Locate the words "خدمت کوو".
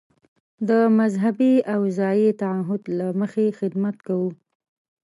3.59-4.29